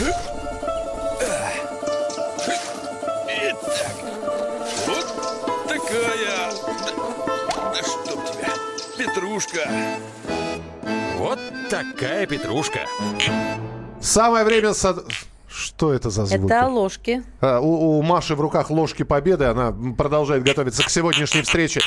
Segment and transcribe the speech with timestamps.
[0.00, 0.14] Итак,
[4.86, 5.06] вот
[5.66, 6.52] такая...
[6.86, 8.52] Да, да чтоб тебя,
[8.96, 9.68] петрушка.
[11.16, 12.86] Вот такая петрушка.
[14.00, 14.72] Самое время...
[14.72, 15.02] Со...
[15.48, 16.52] Что это за звуки?
[16.52, 17.24] Это ложки.
[17.40, 19.46] А, у, у Маши в руках ложки победы.
[19.46, 21.80] Она продолжает готовиться к сегодняшней встрече.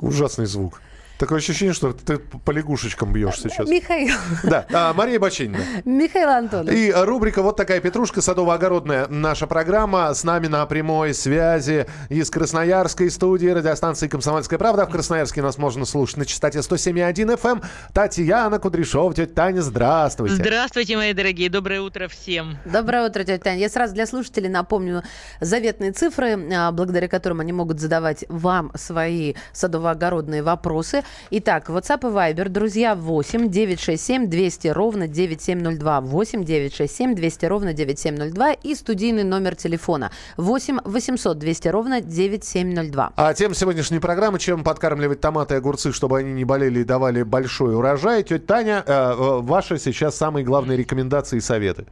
[0.00, 0.80] Ужасный звук.
[1.22, 3.68] Такое ощущение, что ты по лягушечкам бьешь сейчас.
[3.68, 4.16] Михаил.
[4.42, 5.62] Да, а, Мария Бачинина.
[5.84, 6.76] Михаил Антонович.
[6.76, 9.06] И рубрика «Вот такая петрушка» садово-огородная.
[9.06, 14.84] Наша программа с нами на прямой связи из Красноярской студии радиостанции «Комсомольская правда».
[14.84, 17.52] В Красноярске нас можно слушать на частоте 107,1 FM.
[17.52, 17.62] Эм.
[17.94, 19.14] Татьяна Кудряшова.
[19.14, 20.34] Тетя Таня, здравствуйте.
[20.34, 21.48] Здравствуйте, мои дорогие.
[21.48, 22.58] Доброе утро всем.
[22.64, 23.60] Доброе утро, тетя Таня.
[23.60, 25.04] Я сразу для слушателей напомню
[25.40, 31.04] заветные цифры, а, благодаря которым они могут задавать вам свои садово-огородные вопросы.
[31.30, 36.00] Итак, WhatsApp и Viber, друзья, 8 967 200 ровно 9702.
[36.00, 43.12] 8 967 200 ровно 9702 и студийный номер телефона 8 800 200 ровно 9702.
[43.16, 47.22] А тем сегодняшней программы, чем подкармливать томаты и огурцы, чтобы они не болели и давали
[47.22, 48.22] большой урожай.
[48.22, 51.86] Тетя Таня, э, э, ваши сейчас самые главные рекомендации и советы.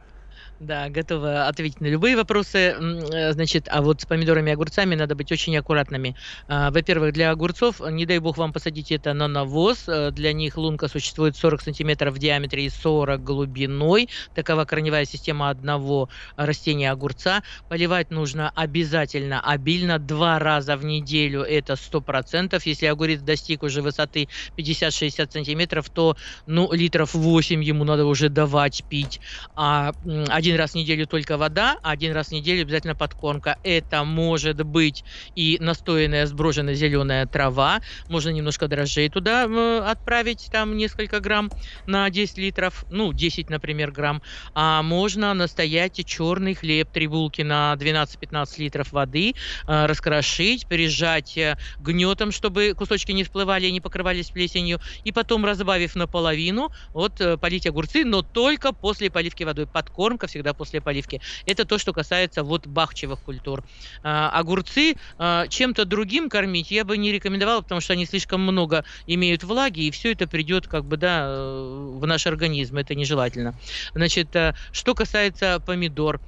[0.61, 2.75] Да, готова ответить на любые вопросы.
[2.77, 6.15] Э, значит, а вот с помидорами и огурцами надо быть очень аккуратными.
[6.47, 9.85] А, во-первых, для огурцов, не дай бог вам посадить это на навоз.
[9.87, 14.09] Э, для них лунка существует 40 сантиметров в диаметре и 40 глубиной.
[14.35, 17.41] Такова корневая система одного растения огурца.
[17.67, 21.41] Поливать нужно обязательно, обильно, два раза в неделю.
[21.41, 22.61] Это 100%.
[22.65, 28.83] Если огурец достиг уже высоты 50-60 сантиметров, то ну, литров 8 ему надо уже давать
[28.87, 29.19] пить.
[29.55, 29.93] А
[30.29, 33.57] один один раз в неделю только вода, а один раз в неделю обязательно подкормка.
[33.63, 39.45] Это может быть и настоянная сброженная зеленая трава, можно немножко дрожжей туда
[39.89, 41.49] отправить, там несколько грамм
[41.85, 44.21] на 10 литров, ну 10, например, грамм,
[44.53, 49.35] а можно настоять черный хлеб, три булки на 12-15 литров воды,
[49.67, 55.45] э, раскрошить, пережать э, гнетом, чтобы кусочки не всплывали и не покрывались плесенью, и потом,
[55.45, 59.65] разбавив наполовину, вот э, полить огурцы, но только после поливки водой.
[59.65, 61.21] Подкормка всегда всегда после поливки.
[61.45, 63.63] Это то, что касается вот бахчевых культур.
[64.03, 68.83] А, огурцы а, чем-то другим кормить я бы не рекомендовала, потому что они слишком много
[69.05, 72.77] имеют влаги, и все это придет как бы, да, э, в наш организм.
[72.77, 73.53] Это нежелательно.
[73.93, 76.19] Значит, а, что касается помидор.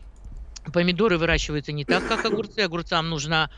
[0.72, 2.59] Помидоры выращиваются не так, как огурцы.
[2.59, 3.50] Огурцам нужна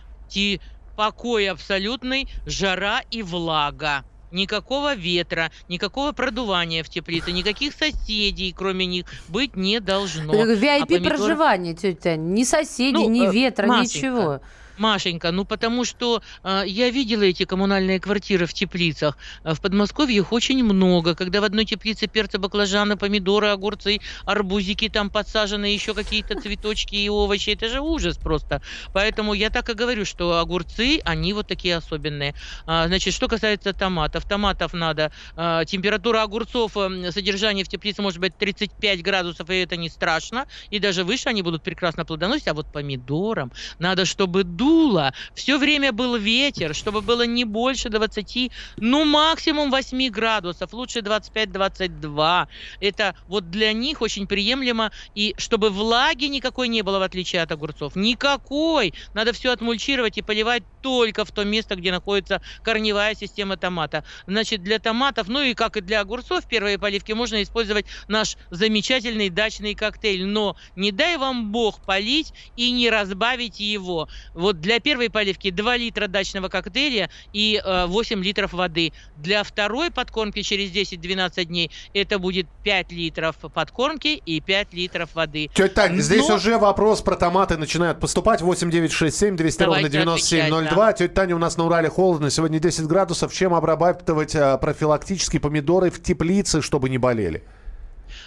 [0.96, 9.06] покой абсолютный, жара и влага никакого ветра, никакого продувания в теплице, никаких соседей, кроме них,
[9.28, 10.34] быть не должно.
[10.34, 11.96] VIP-проживание, а помидор...
[11.96, 14.42] тетя, ни соседей, ну, ни э, ветра, Машенька, ничего.
[14.78, 19.18] Машенька, ну потому что э, я видела эти коммунальные квартиры в теплицах.
[19.44, 21.16] А в Подмосковье их очень много.
[21.16, 27.10] Когда в одной теплице перцы, баклажаны, помидоры, огурцы, арбузики там подсажены, еще какие-то цветочки и
[27.10, 27.52] овощи.
[27.52, 28.62] Это же ужас просто.
[28.92, 32.34] Поэтому я так и говорю, что огурцы, они вот такие особенные.
[32.66, 34.26] А, значит, что касается томатов.
[34.26, 35.12] Томатов надо.
[35.36, 40.46] А, температура огурцов, э, содержание в теплице может быть 35 градусов, и это не страшно.
[40.70, 42.48] И даже выше они будут прекрасно плодоносить.
[42.48, 48.52] А вот помидорам надо, чтобы дуло, все время был ветер, чтобы было не больше 20,
[48.78, 52.48] ну максимум 8 градусов, лучше 25-22.
[52.82, 57.52] Это вот для них очень приемлемо, и чтобы влаги никакой не было, в отличие от
[57.52, 57.96] огурцов.
[57.96, 58.94] Никакой!
[59.14, 64.04] Надо все отмульчировать и поливать только в то место, где находится корневая система томата.
[64.28, 69.30] Значит, для томатов, ну и как и для огурцов, первые поливки можно использовать наш замечательный
[69.30, 70.26] дачный коктейль.
[70.26, 74.08] Но не дай вам бог полить и не разбавить его.
[74.34, 78.94] Вот вот для первой поливки 2 литра дачного коктейля и э, 8 литров воды.
[79.18, 85.50] Для второй подкормки через 10-12 дней это будет 5 литров подкормки и 5 литров воды.
[85.54, 86.02] Тетя Тань, Но...
[86.02, 88.42] здесь уже вопрос про томаты начинают поступать.
[88.42, 90.76] 8 9 6 7 200 ровно 9702.
[90.76, 90.94] Да.
[90.94, 93.34] Тетя Таня, у нас на Урале холодно, сегодня 10 градусов.
[93.34, 97.44] Чем обрабатывать э, профилактически помидоры в теплице, чтобы не болели?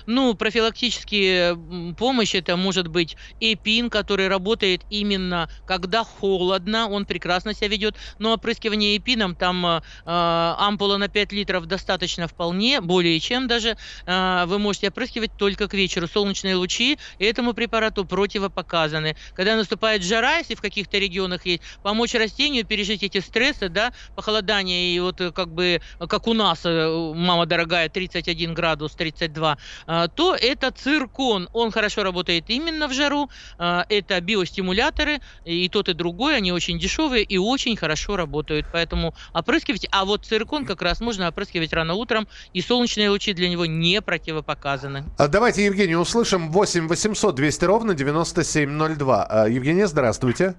[0.06, 7.68] Ну, профилактические помощь это может быть эпин, который работает именно когда холодно, он прекрасно себя
[7.68, 7.96] ведет.
[8.18, 13.76] Но опрыскивание эпином, там э, ампула на 5 литров достаточно вполне, более чем даже.
[14.06, 16.08] Э, вы можете опрыскивать только к вечеру.
[16.08, 19.16] Солнечные лучи этому препарату противопоказаны.
[19.34, 24.94] Когда наступает жара, если в каких-то регионах есть, помочь растению пережить эти стрессы, да, похолодание
[24.94, 30.34] и вот как бы, как у нас, э, мама дорогая, 31 градус, 32, а, то
[30.34, 31.48] это циркон.
[31.52, 33.28] Он хорошо работает именно в жару.
[33.58, 38.66] А, это биостимуляторы, и тот, и другой, они очень дешевые и очень хорошо работают.
[38.72, 39.88] Поэтому опрыскивайте.
[39.90, 44.00] А вот циркон как раз можно опрыскивать рано утром, и солнечные лучи для него не
[44.00, 45.04] противопоказаны.
[45.18, 49.26] А Давайте, Евгений, услышим 8 800 200 ровно 9702.
[49.28, 50.54] А, Евгения, здравствуйте.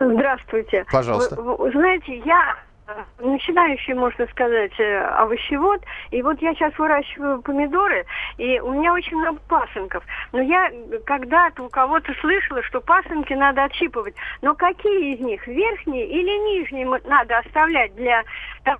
[0.00, 0.84] Здравствуйте.
[0.90, 1.40] Пожалуйста.
[1.40, 2.56] Вы, вы знаете, я
[3.18, 5.82] начинающий, можно сказать, э, овощевод.
[6.10, 8.04] И вот я сейчас выращиваю помидоры,
[8.38, 10.04] и у меня очень много пасынков.
[10.32, 10.70] Но я
[11.04, 14.14] когда-то у кого-то слышала, что пасынки надо отщипывать.
[14.42, 18.22] Но какие из них, верхние или нижние, надо оставлять для...
[18.64, 18.78] там,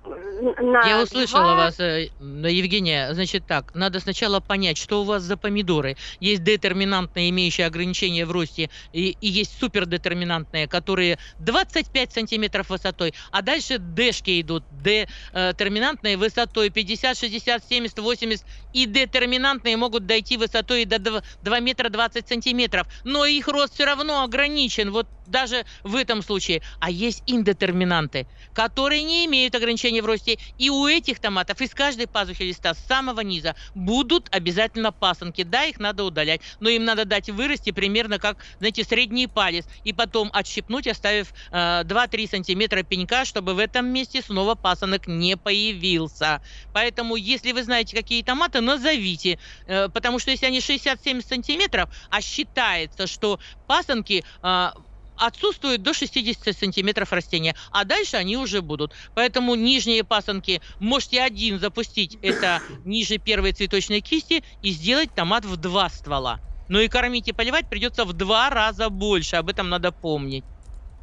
[0.59, 3.13] на Я услышала два- вас, э, Евгения.
[3.13, 5.95] Значит так, надо сначала понять, что у вас за помидоры.
[6.19, 13.41] Есть детерминантные, имеющие ограничения в росте, и, и есть супердетерминантные, которые 25 сантиметров высотой, а
[13.41, 14.65] дальше Дэшки идут.
[14.69, 21.89] Детерминантные высотой 50, 60, 70, 80, и детерминантные могут дойти высотой до 2, 2 метра
[21.89, 22.87] 20 сантиметров.
[23.03, 26.61] Но их рост все равно ограничен, вот даже в этом случае.
[26.79, 30.37] А есть индетерминанты, которые не имеют ограничения в росте.
[30.57, 35.43] И у этих томатов из каждой пазухи листа с самого низа будут обязательно пасынки.
[35.43, 39.65] Да, их надо удалять, но им надо дать вырасти примерно как, знаете, средний палец.
[39.83, 45.35] И потом отщипнуть, оставив э, 2-3 сантиметра пенька, чтобы в этом месте снова пасынок не
[45.37, 46.41] появился.
[46.71, 49.39] Поэтому, если вы знаете, какие томаты, назовите.
[49.65, 54.23] Э, потому что если они 60-70 сантиметров, а считается, что пасынки...
[54.43, 54.69] э,
[55.17, 58.93] отсутствуют до 60 сантиметров растения, а дальше они уже будут.
[59.15, 65.57] Поэтому нижние пасынки можете один запустить, это ниже первой цветочной кисти, и сделать томат в
[65.57, 66.39] два ствола.
[66.69, 70.43] Но и кормить и поливать придется в два раза больше, об этом надо помнить.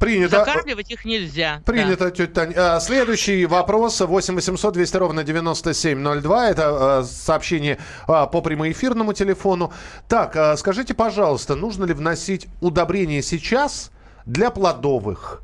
[0.01, 0.39] Принято.
[0.39, 1.57] Закармливать их нельзя.
[1.57, 1.71] да.
[1.71, 2.53] Принято, тетя Тань.
[2.57, 4.01] А, Следующий вопрос.
[4.01, 6.49] 8 800 200 ровно 9702.
[6.49, 7.77] Это а, сообщение
[8.07, 9.71] а, по прямоэфирному телефону.
[10.07, 13.91] Так, а, скажите, пожалуйста, нужно ли вносить удобрения сейчас
[14.31, 15.41] для плодовых?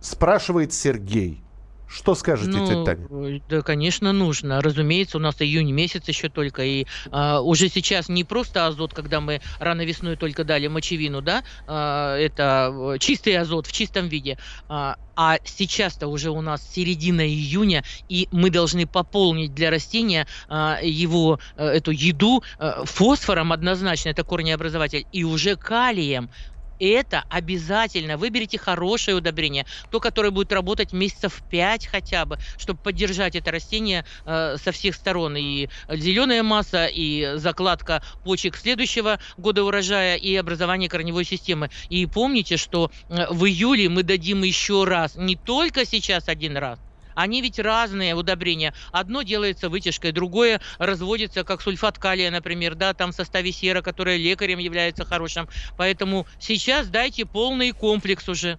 [0.00, 1.42] Спрашивает Сергей.
[1.86, 3.06] Что скажете, тетя Ну, Таня?
[3.10, 4.62] э, да, конечно, нужно.
[4.62, 9.20] Разумеется, у нас июнь месяц еще только, и а, уже сейчас не просто азот, когда
[9.20, 14.38] мы рано весной только дали мочевину, да, а, это э, чистый азот в чистом виде,
[14.68, 20.78] а, а сейчас-то уже у нас середина июня, и мы должны пополнить для растения а,
[20.80, 26.30] его, э, эту еду э, фосфором однозначно, это корнеобразователь, и уже калием.
[26.80, 28.16] Это обязательно.
[28.16, 29.66] Выберите хорошее удобрение.
[29.90, 34.94] То, которое будет работать месяцев 5 хотя бы, чтобы поддержать это растение э, со всех
[34.94, 35.36] сторон.
[35.36, 41.70] И зеленая масса, и закладка почек следующего года урожая, и образование корневой системы.
[41.90, 45.16] И помните, что э, в июле мы дадим еще раз.
[45.16, 46.78] Не только сейчас один раз.
[47.20, 48.72] Они ведь разные удобрения.
[48.92, 54.16] Одно делается вытяжкой, другое разводится, как сульфат калия, например, да, там в составе сера, которая
[54.16, 55.46] лекарем является хорошим.
[55.76, 58.58] Поэтому сейчас дайте полный комплекс уже.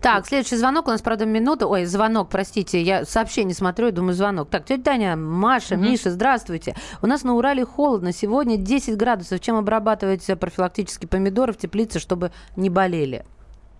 [0.00, 0.88] Так, следующий звонок.
[0.88, 1.66] У нас, правда, минута.
[1.66, 2.82] Ой, звонок, простите.
[2.82, 4.50] Я сообщение смотрю думаю, звонок.
[4.50, 5.84] Так, тетя Таня, Маша, Мгм.
[5.90, 6.74] Миша, здравствуйте.
[7.02, 8.12] У нас на Урале холодно.
[8.12, 9.40] Сегодня 10 градусов.
[9.40, 13.24] Чем обрабатывать э, профилактически помидоры в теплице, чтобы не болели?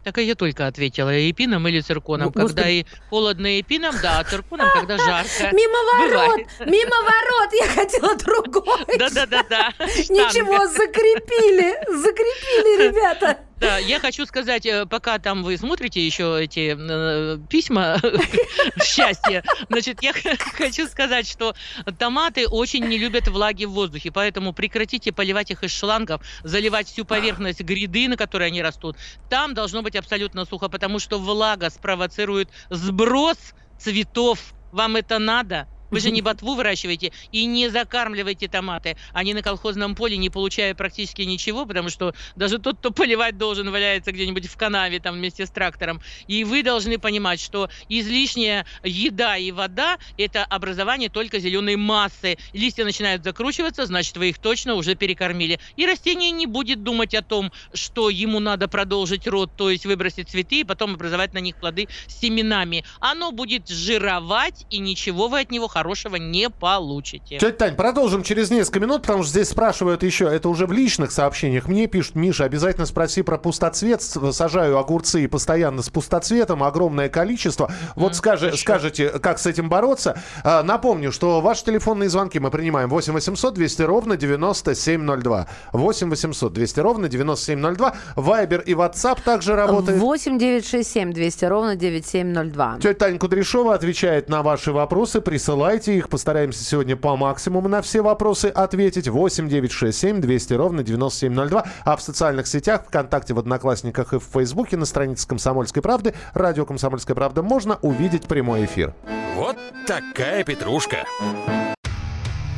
[0.04, 2.26] Так и я только ответила, эпином или цирконом.
[2.26, 2.70] Ну, когда господи.
[2.70, 5.56] и холодно эпином, да, а цирконом, когда жарко.
[5.56, 6.12] Мимо ворот!
[6.12, 6.48] Бывает.
[6.60, 7.52] Мимо ворот!
[7.52, 8.98] Я хотела другой.
[8.98, 9.72] Да-да-да-да.
[9.78, 11.74] Ничего, закрепили!
[11.88, 13.38] Закрепили, ребята!
[13.60, 18.00] Да, я хочу сказать, э, пока там вы смотрите еще эти э, письма
[18.82, 21.54] счастья, значит, я хочу сказать, что
[21.98, 27.04] томаты очень не любят влаги в воздухе, поэтому прекратите поливать их из шлангов, заливать всю
[27.04, 28.96] поверхность гряды, на которой они растут.
[29.30, 33.38] Там должно быть абсолютно сухо, потому что влага спровоцирует сброс
[33.78, 34.54] цветов.
[34.73, 35.68] Вам это надо?
[35.94, 38.96] Вы же не ботву выращиваете и не закармливаете томаты.
[39.12, 43.70] Они на колхозном поле, не получая практически ничего, потому что даже тот, кто поливать должен,
[43.70, 46.00] валяется где-нибудь в канаве там вместе с трактором.
[46.26, 52.38] И вы должны понимать, что излишняя еда и вода– это образование только зеленой массы.
[52.52, 55.60] Листья начинают закручиваться, значит, вы их точно уже перекормили.
[55.76, 60.28] И растение не будет думать о том, что ему надо продолжить род, то есть выбросить
[60.28, 62.84] цветы и потом образовать на них плоды с семенами.
[62.98, 65.84] Оно будет жировать, и ничего вы от него хорошего
[66.19, 67.38] не получите.
[67.38, 71.12] Тетя Тань, продолжим через несколько минут, потому что здесь спрашивают еще, это уже в личных
[71.12, 71.69] сообщениях.
[71.69, 74.03] Мне пишут, Миша, обязательно спроси про пустоцвет.
[74.03, 77.71] Сажаю огурцы и постоянно с пустоцветом, огромное количество.
[77.97, 78.62] Вот М, скажи, хорошо.
[78.62, 80.21] скажете, как с этим бороться.
[80.43, 85.47] А, напомню, что ваши телефонные звонки мы принимаем 8 800 200 ровно 9702.
[85.73, 87.95] 8 800 200 ровно 9702.
[88.17, 89.99] Вайбер и WhatsApp также работает.
[89.99, 92.79] 8 9 6 7 200 ровно 9702.
[92.81, 95.21] Тетя Таня Кудряшова отвечает на ваши вопросы.
[95.21, 95.74] Присылайте.
[95.75, 96.09] Присылайте их.
[96.09, 99.09] Постараемся сегодня по максимуму на все вопросы ответить.
[99.09, 101.64] 8 9 6 7 200 ровно 9702.
[101.85, 106.64] А в социальных сетях, ВКонтакте, в Одноклассниках и в Фейсбуке на странице «Комсомольской правды» радио
[106.64, 108.95] «Комсомольская правда» можно увидеть прямой эфир.
[109.37, 111.04] Вот такая петрушка.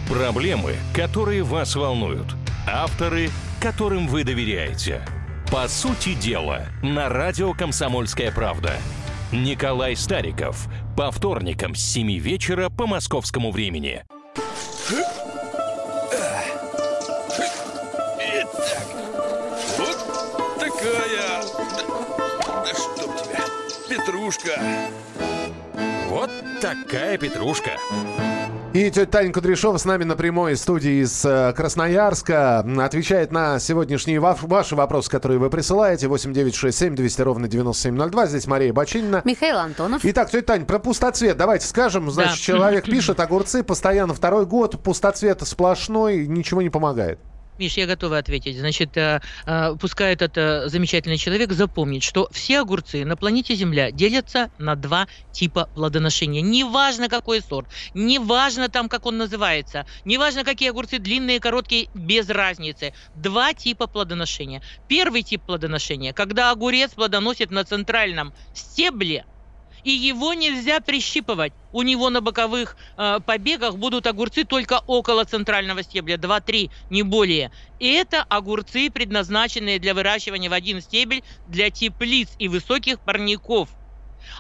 [0.08, 2.26] Проблемы, которые вас волнуют.
[2.68, 3.30] Авторы,
[3.60, 5.02] которым вы доверяете.
[5.50, 8.72] По сути дела, на радио «Комсомольская правда».
[9.42, 10.66] Николай Стариков.
[10.96, 14.02] По вторникам с 7 вечера по московскому времени.
[18.18, 18.86] Итак,
[19.76, 21.42] вот такая...
[22.46, 23.44] Да, чтоб тебя,
[23.88, 24.58] Петрушка.
[26.08, 26.30] Вот
[26.62, 27.72] такая петрушка.
[28.76, 32.58] И тетя Таня Кудряшова с нами на прямой студии из э, Красноярска.
[32.84, 36.08] Отвечает на сегодняшние ва- ваши вопросы, которые вы присылаете.
[36.08, 38.26] 8967 200 ровно 9702.
[38.26, 39.22] Здесь Мария Бочинина.
[39.24, 40.02] Михаил Антонов.
[40.04, 42.10] Итак, тетя Тань, про пустоцвет давайте скажем.
[42.10, 42.42] Значит, Да.
[42.42, 47.18] человек пишет, огурцы постоянно второй год, пустоцвет сплошной, ничего не помогает.
[47.58, 48.58] Миш, я готова ответить.
[48.58, 53.90] Значит, э, э, пускай этот э, замечательный человек запомнит, что все огурцы на планете Земля
[53.90, 56.42] делятся на два типа плодоношения.
[56.42, 62.92] Неважно, какой сорт, неважно там, как он называется, неважно, какие огурцы длинные, короткие, без разницы.
[63.14, 64.60] Два типа плодоношения.
[64.86, 69.24] Первый тип плодоношения, когда огурец плодоносит на центральном стебле,
[69.86, 71.52] и его нельзя прищипывать.
[71.70, 77.52] У него на боковых э, побегах будут огурцы только около центрального стебля, 2-3, не более.
[77.78, 83.68] И это огурцы, предназначенные для выращивания в один стебель для теплиц и высоких парников.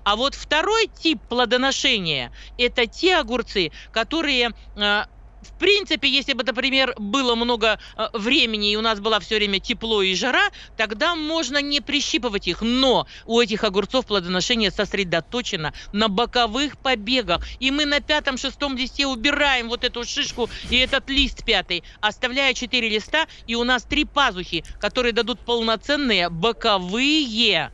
[0.02, 5.04] А вот второй тип плодоношения– это те огурцы, которые э,
[5.46, 9.60] в принципе, если бы, например, было много э, времени и у нас была все время
[9.60, 12.62] тепло и жара, тогда можно не прищипывать их.
[12.62, 17.46] Но у этих огурцов плодоношение сосредоточено на боковых побегах.
[17.60, 22.88] И мы на пятом-шестом листе убираем вот эту шишку и этот лист пятый, оставляя четыре
[22.88, 27.70] листа, и у нас три пазухи, которые дадут полноценные боковые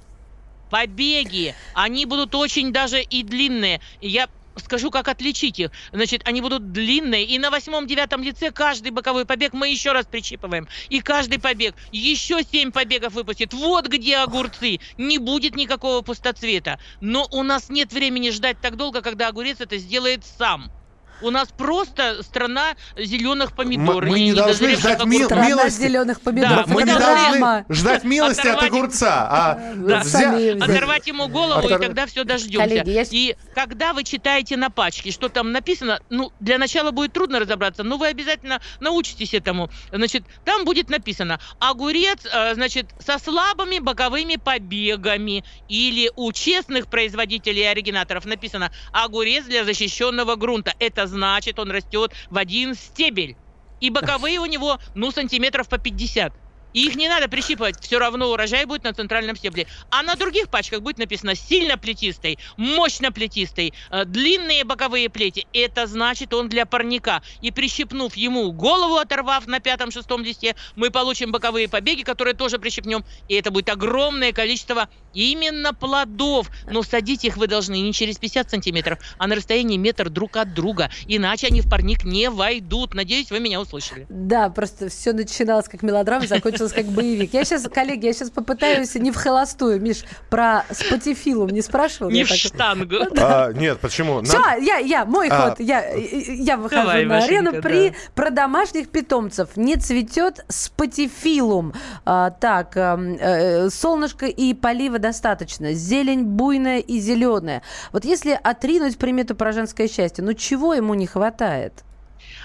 [0.71, 1.55] побеги.
[1.75, 3.81] Они будут очень даже и длинные.
[4.01, 5.71] Я скажу, как отличить их.
[5.93, 10.69] Значит, они будут длинные, и на восьмом-девятом лице каждый боковой побег мы еще раз причипываем.
[10.89, 13.53] И каждый побег еще семь побегов выпустит.
[13.55, 14.81] Вот где огурцы.
[14.99, 16.79] Не будет никакого пустоцвета.
[17.01, 20.71] Но у нас нет времени ждать так долго, когда огурец это сделает сам.
[21.23, 24.05] У нас просто страна зеленых помидор.
[24.05, 25.81] Мы- мы не должны ждать ми- Страна милости.
[25.83, 26.67] зеленых помидоров.
[26.67, 30.01] Да, Мы не должны- ждать милости от огурца, а Да.
[30.03, 32.69] взя- Оторвать ему голову, Оторв- и тогда все дождемся.
[32.69, 37.13] Коллеги, я И когда вы читаете на пачке, что там написано, ну, для начала будет
[37.13, 39.71] трудно разобраться, но вы обязательно научитесь этому.
[39.93, 45.45] Значит, там будет написано огурец, э, значит, со слабыми боковыми побегами.
[45.69, 50.75] Или у честных производителей и оригинаторов написано огурец для защищенного грунта.
[50.79, 53.37] Это значит, он растет в один стебель.
[53.81, 56.35] И боковые у него, ну, сантиметров по 50.
[56.73, 59.67] И их не надо прищипывать, все равно урожай будет на центральном стебле.
[59.91, 65.47] А на других пачках будет написано сильно плетистый, мощно плетистый, э, длинные боковые плети.
[65.53, 67.23] Это значит он для парника.
[67.41, 73.05] И прищипнув ему голову, оторвав на пятом-шестом листе, мы получим боковые побеги, которые тоже прищипнем.
[73.29, 76.51] И это будет огромное количество именно плодов.
[76.71, 80.55] Но садить их вы должны не через 50 сантиметров, а на расстоянии метр друг от
[80.55, 80.91] друга.
[81.07, 82.95] Иначе они в парник не войдут.
[82.95, 84.07] Надеюсь, вы меня услышали.
[84.09, 87.35] Да, просто все начиналось как мелодрама, закончилось как боевик.
[87.35, 89.81] Я сейчас, коллеги, я сейчас попытаюсь не в холостую.
[89.81, 92.11] Миш, про спатифилум не спрашивал?
[92.11, 92.97] Не в так- штангу.
[93.19, 94.23] А, нет, почему?
[94.23, 95.51] Все, Надо- я, я, мой А.
[95.51, 95.61] ход.
[95.61, 97.51] Я, я выхожу Давай, на арену.
[97.53, 97.97] Машенька, При, да.
[98.15, 101.73] Про домашних питомцев не цветет спатифилум.
[102.05, 105.73] А, так, эм, э, солнышко и полива достаточно.
[105.73, 107.63] Зелень буйная и зеленая.
[107.93, 111.85] Вот если отринуть примету про женское счастье, ну чего ему не хватает?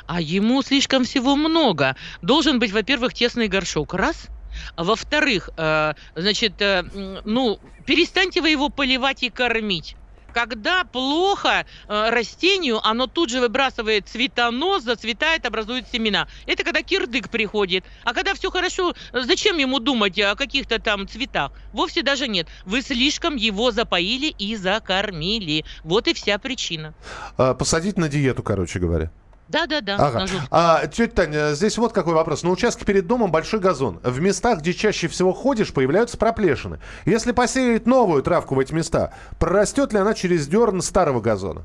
[0.08, 1.96] А ему слишком всего много.
[2.22, 3.94] Должен быть, во-первых, тесный горшок.
[3.94, 4.28] Раз.
[4.76, 6.84] А Во-вторых, э, значит, э,
[7.26, 9.96] ну, перестаньте вы его поливать и кормить.
[10.34, 16.28] Когда плохо э, растению, оно тут же выбрасывает цветонос, зацветает, образует семена.
[16.46, 17.86] Это когда кирдык приходит.
[18.04, 21.52] А когда все хорошо, э, зачем ему думать о каких-то там цветах?
[21.74, 22.48] Вовсе даже нет.
[22.66, 25.66] Вы слишком его запоили и закормили.
[25.84, 26.94] Вот и вся причина.
[27.38, 29.12] а, посадить на диету, короче говоря.
[29.50, 29.96] Да-да-да.
[29.96, 30.20] Ага.
[30.20, 30.48] на жёсткую.
[30.52, 32.44] А, тетя Таня, здесь вот какой вопрос.
[32.44, 34.00] На участке перед домом большой газон.
[34.04, 36.80] В местах, где чаще всего ходишь, появляются проплешины.
[37.06, 41.64] Если посеять новую травку в эти места, прорастет ли она через дерн старого газона?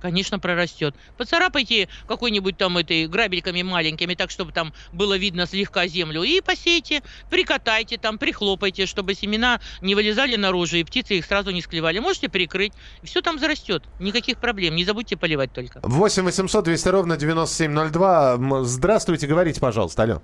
[0.00, 0.94] Конечно, прорастет.
[1.16, 7.02] Поцарапайте какой-нибудь там этой грабельками маленькими, так, чтобы там было видно слегка землю, и посейте,
[7.28, 11.98] прикатайте там, прихлопайте, чтобы семена не вылезали наружу, и птицы их сразу не склевали.
[11.98, 13.84] Можете прикрыть, все там зарастет.
[13.98, 14.74] Никаких проблем.
[14.74, 15.80] Не забудьте поливать только.
[15.82, 18.32] 8 800 200 ровно 9702.
[18.34, 20.22] М, Здравствуйте, говорите, пожалуйста, алло.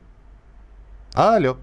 [1.15, 1.57] Алло.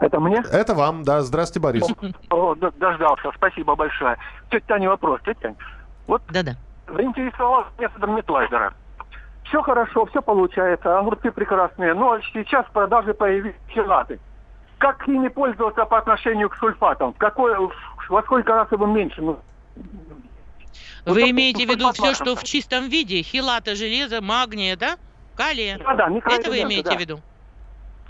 [0.00, 0.42] Это мне?
[0.50, 1.22] Это вам, да.
[1.22, 1.84] Здравствуйте, Борис.
[2.30, 4.16] О, дождался, спасибо большое.
[4.50, 5.20] Тетя Таня, вопрос.
[5.24, 5.56] Тетя Тань,
[6.08, 6.56] вот Да-да.
[6.92, 8.74] Заинтересовался методом Метлайдера.
[9.44, 14.18] Все хорошо, все получается, огурцы прекрасные, но сейчас в продаже появились хилаты.
[14.78, 17.12] Как ими пользоваться по отношению к сульфатам?
[17.12, 17.54] В Какой,
[18.08, 19.20] во сколько раз его меньше?
[19.20, 19.38] Ну,
[21.04, 23.22] Вот Вы это имеете в виду все, что в чистом виде?
[23.22, 24.96] Хилата, железа, магния, да?
[25.36, 25.78] Калия?
[25.78, 26.96] Да, да, Это вы имеете да.
[26.96, 27.20] в виду?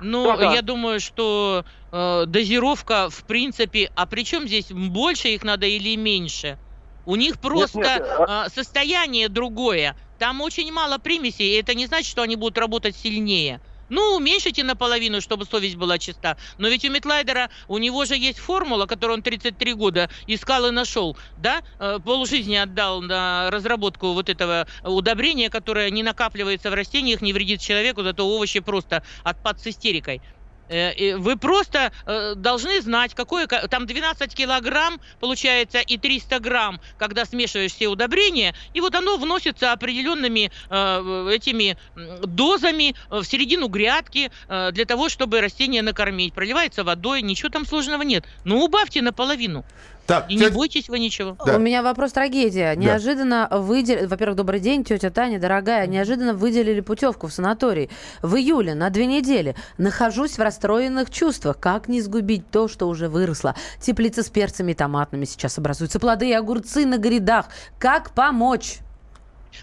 [0.01, 0.53] Ну, Да-да.
[0.53, 5.97] я думаю, что э, дозировка, в принципе, а при чем здесь больше их надо или
[5.97, 6.59] меньше?
[7.05, 9.97] У них просто нет, э, состояние другое.
[10.19, 13.61] Там очень мало примесей, и это не значит, что они будут работать сильнее.
[13.89, 16.39] Ну, уменьшите наполовину, чтобы совесть была чиста.
[16.57, 20.71] Но ведь у Метлайдера, у него же есть формула, которую он 33 года искал и
[20.71, 21.63] нашел, да?
[21.79, 27.61] Э, Полжизни отдал на разработку вот этого удобрения, которое не накапливается в растениях, не вредит
[27.61, 30.23] человеку, зато овощи просто отпад с истерикой.
[30.73, 36.81] Э, Вы просто э, должны знать, какое ко- там 12 килограмм получается и 300 грамм,
[36.97, 44.31] когда смешиваешь все удобрения, и вот оно вносится определенными э, этими дозами в середину грядки
[44.49, 46.35] для того, чтобы растение накормить.
[46.35, 48.27] Проливается водой, ничего там сложного нет.
[48.45, 49.67] Ну убавьте наполовину,
[50.07, 51.37] Так, и не тетя- бойтесь вы ничего.
[51.47, 51.57] Да.
[51.57, 52.75] У меня вопрос трагедия.
[52.77, 54.07] Неожиданно выделили...
[54.07, 55.87] Во-первых, добрый день, тетя Таня, дорогая.
[55.87, 57.89] Неожиданно выделили путевку в санаторий.
[58.21, 59.55] В июле на две недели.
[59.79, 61.59] Нахожусь в расстроенных чувствах.
[61.61, 63.55] Как не сгубить то, что уже выросло?
[63.81, 66.01] Теплица с перцами и томатами сейчас образуются.
[66.01, 67.47] Плоды и огурцы на грядах.
[67.79, 68.79] Как помочь?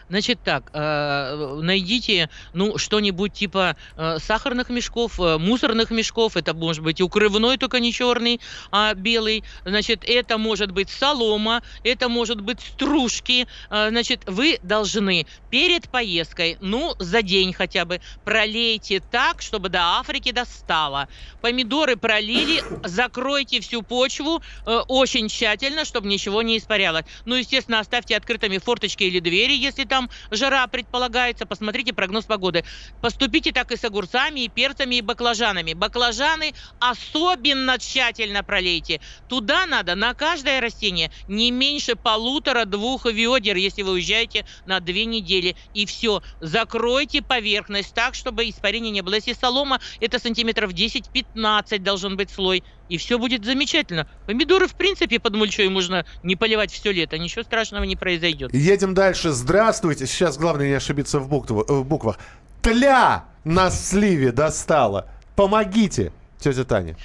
[0.10, 6.84] Значит так, э, найдите, ну, что-нибудь типа э, сахарных мешков, э, мусорных мешков, это может
[6.84, 8.40] быть укрывной, только не черный,
[8.72, 15.26] а белый, значит, это может быть солома, это может быть стружки, Э, значит, вы должны
[15.50, 21.08] перед поездкой, ну, за день хотя бы, пролейте так, чтобы до Африки достало.
[21.42, 27.06] Помидоры пролили, закройте всю почву э, очень тщательно, чтобы ничего не испарялось.
[27.26, 31.46] Ну, естественно, оставьте открытыми форточки или двери, если там жара предполагается.
[31.46, 32.64] Посмотрите прогноз погоды.
[33.02, 35.74] Поступите так и с огурцами, и перцами, и баклажанами.
[35.74, 39.02] Баклажаны особенно тщательно пролейте.
[39.28, 45.56] Туда надо на каждое растение не меньше полутора-двух ведер, если вы уезжаете на две недели.
[45.74, 46.22] И все.
[46.40, 49.16] Закройте поверхность так, чтобы испарения не было.
[49.16, 52.64] Если солома, это сантиметров 10-15 должен быть слой.
[52.90, 54.08] И все будет замечательно.
[54.26, 57.18] Помидоры, в принципе, под мульчой можно не поливать все лето.
[57.18, 58.54] Ничего страшного не произойдет.
[58.54, 59.30] Едем дальше.
[59.30, 60.08] Здравствуйте.
[60.08, 62.18] Сейчас главное не ошибиться в, букв- в буквах.
[62.62, 65.08] Тля на сливе достала.
[65.36, 66.98] Помогите, тетя Таня.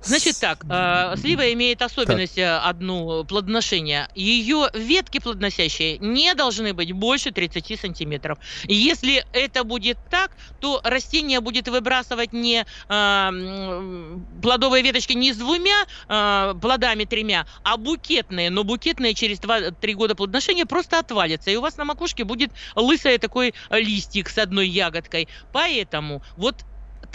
[0.00, 4.08] Значит так, э, слива имеет особенность э, одну плодоношения.
[4.14, 8.38] Ее ветки плодоносящие не должны быть больше 30 сантиметров.
[8.64, 15.38] И Если это будет так, то растение будет выбрасывать не э, плодовые веточки не с
[15.38, 18.50] двумя э, плодами, тремя, а букетные.
[18.50, 21.50] Но букетные через 2-3 года плодоношения просто отвалятся.
[21.50, 25.28] И у вас на макушке будет лысый такой листик с одной ягодкой.
[25.52, 26.64] Поэтому вот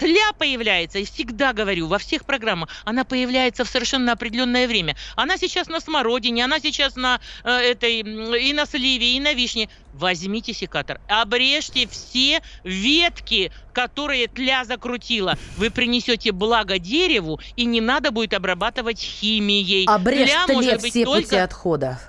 [0.02, 4.96] тля появляется, и всегда говорю, во всех программах, она появляется в совершенно определенное время.
[5.14, 9.68] Она сейчас на смородине, она сейчас на э, этой, и на сливе, и на вишне.
[9.92, 15.38] Возьмите секатор, обрежьте все ветки, которые тля закрутила.
[15.56, 19.86] Вы принесете благо дереву, и не надо будет обрабатывать химией.
[19.86, 22.00] Обрежь Тля может быть все пути только отхода.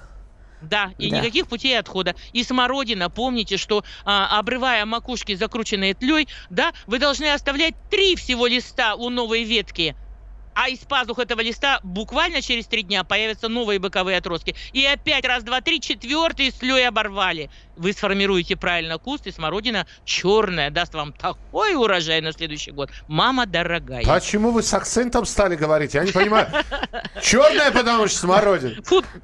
[0.63, 1.19] Да, и Да.
[1.19, 2.15] никаких путей отхода.
[2.32, 8.47] И смородина, помните, что а, обрывая макушки, закрученные тлей, да, вы должны оставлять три всего
[8.47, 9.95] листа у новой ветки.
[10.56, 14.56] А из пазух этого листа буквально через три дня появятся новые боковые отростки.
[14.71, 17.49] И опять раз, два, три, четвертый слой оборвали.
[17.75, 22.89] Вы сформируете правильно куст, и смородина черная даст вам такой урожай на следующий год.
[23.07, 24.05] Мама дорогая.
[24.05, 25.93] Почему вы с акцентом стали говорить?
[25.93, 26.47] Я не понимаю.
[27.21, 28.75] Черная, потому что смородина.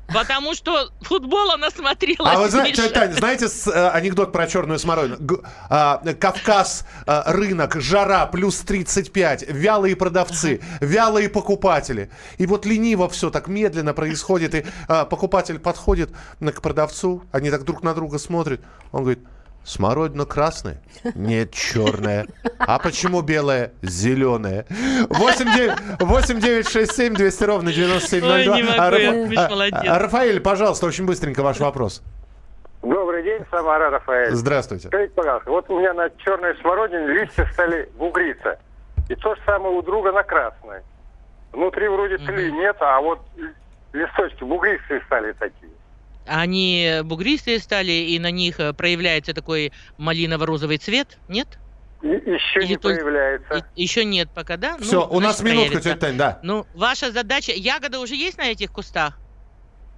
[0.07, 2.35] Потому что футбола насмотрелась.
[2.35, 5.17] А вы знаете, Таня, знаете э, анекдот про черную смородину?
[5.69, 12.09] А, Кавказ, а, рынок, жара, плюс 35, вялые продавцы, вялые покупатели.
[12.37, 17.63] И вот лениво все так медленно происходит, и а, покупатель подходит к продавцу, они так
[17.63, 18.38] друг на друга смотрят,
[18.91, 19.19] он говорит,
[19.63, 20.81] Смородина красная?
[21.15, 22.25] Нет, черная.
[22.57, 23.73] А почему белая?
[23.81, 24.65] Зеленая.
[25.09, 28.33] 8 9 6 7 200 ровно 9702.
[28.33, 29.81] Ой, не могу А, я, а, молодец.
[29.85, 32.01] Рафаэль, пожалуйста, очень быстренько ваш вопрос.
[32.81, 34.31] Добрый день, Самара Рафаэль.
[34.31, 34.87] Здравствуйте.
[34.87, 38.57] Скажите, пожалуйста, вот у меня на черной смородине листья стали бугриться.
[39.09, 40.81] И то же самое у друга на красной.
[41.51, 43.19] Внутри вроде тли нет, а вот
[43.93, 45.71] листочки бугристые стали такие.
[46.25, 51.47] Они бугристые стали, и на них э, проявляется такой малиново-розовый цвет, нет?
[52.01, 53.65] Еще Или не только- появляется.
[53.75, 54.77] И- еще нет пока, да?
[54.77, 55.89] Ну, Все, у нас минутка, проявится.
[55.89, 56.39] тетя Тань, да.
[56.43, 57.51] Ну, ваша задача...
[57.51, 59.19] Ягоды уже есть на этих кустах?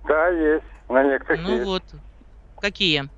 [0.07, 0.63] Да, есть.
[0.89, 1.65] На некоторых Ну есть.
[1.65, 1.83] вот.
[2.59, 3.09] Какие?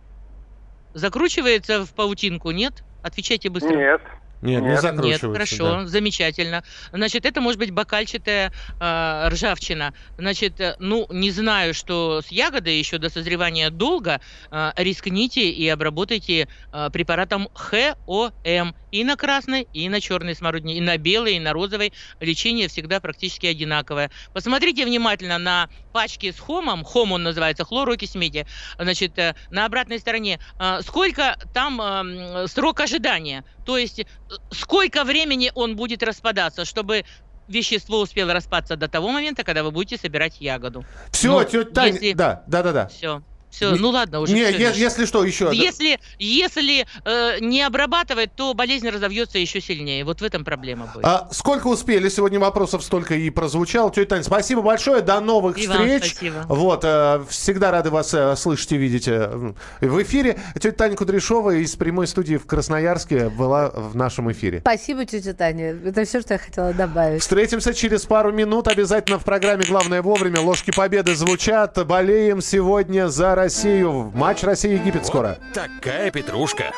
[0.94, 2.84] Закручивается в паутинку, нет?
[3.02, 3.76] Отвечайте быстро.
[3.76, 4.02] Нет.
[4.43, 5.27] Нет, не закручивается.
[5.27, 5.88] Нет, хорошо, да.
[5.88, 6.63] замечательно.
[6.91, 9.93] Значит, это может быть бокальчатая э, ржавчина.
[10.17, 14.19] Значит, э, ну, не знаю, что с ягодой еще до созревания долго,
[14.51, 20.82] э, рискните и обработайте э, препаратом ХОМ и на красной, и на черной смородине, и
[20.82, 21.93] на белой, и на розовой.
[22.19, 24.12] Лечение всегда практически одинаковое.
[24.34, 28.45] Посмотрите внимательно на пачки с хомом, хом он называется, хлорокись меди,
[28.77, 34.06] значит, э, на обратной стороне, э, сколько там э, срок ожидания, то есть
[34.51, 37.03] сколько времени он будет распадаться, чтобы
[37.47, 40.86] вещество успело распаться до того момента, когда вы будете собирать ягоду.
[41.12, 42.88] Все, Ну, тетя Тань, если- да, да, да, да.
[42.89, 43.23] Все.
[43.54, 44.34] Все, Не- ну ладно уже.
[44.34, 45.52] Не, е- если что, еще.
[45.54, 50.04] Если, если э, не обрабатывать, то болезнь разовьется еще сильнее.
[50.06, 51.06] Вот в этом проблема будет.
[51.06, 52.10] А, сколько успели?
[52.10, 53.92] Сегодня вопросов столько и прозвучало.
[53.92, 55.02] Тетя Тань, спасибо большое.
[55.02, 56.13] До новых И вам встреч.
[56.16, 56.46] спасибо.
[56.48, 60.39] Вот, э, всегда рады вас э, слышать и видеть э, в эфире.
[60.56, 64.62] Тетя Таня Кудряшова из прямой студии в Красноярске была в нашем эфире.
[64.62, 65.76] Спасибо, тетя Таня.
[65.86, 67.22] Это все, что я хотела добавить.
[67.22, 68.68] Встретимся через пару минут.
[68.68, 70.39] Обязательно в программе «Главное вовремя».
[70.39, 71.78] Ложки победы звучат.
[71.86, 74.10] Болеем сегодня за Россию.
[74.15, 75.38] Матч Россия-Египет скоро.
[75.53, 76.71] Такая петрушка.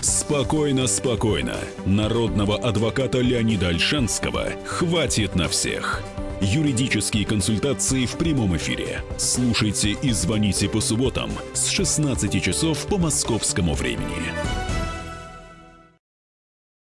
[0.00, 1.56] Спокойно, спокойно.
[1.84, 6.02] Народного адвоката Леонида Альшанского хватит на всех.
[6.40, 9.02] Юридические консультации в прямом эфире.
[9.16, 14.67] Слушайте и звоните по субботам с 16 часов по московскому времени.